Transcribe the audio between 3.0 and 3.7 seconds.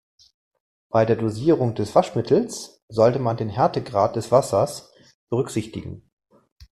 man den